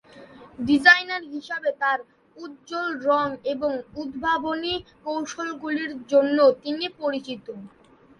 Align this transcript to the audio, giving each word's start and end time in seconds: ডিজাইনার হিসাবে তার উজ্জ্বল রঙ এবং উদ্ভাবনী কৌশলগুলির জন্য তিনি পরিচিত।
ডিজাইনার 0.59 1.23
হিসাবে 1.33 1.69
তার 1.81 1.99
উজ্জ্বল 2.37 2.87
রঙ 3.07 3.27
এবং 3.53 3.71
উদ্ভাবনী 3.95 4.73
কৌশলগুলির 5.05 5.91
জন্য 6.11 6.37
তিনি 6.63 6.85
পরিচিত। 6.99 7.45